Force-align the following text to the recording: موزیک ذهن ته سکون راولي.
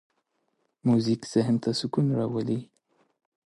موزیک 0.87 1.21
ذهن 1.33 1.55
ته 1.63 1.69
سکون 1.79 2.07
راولي. 2.17 2.59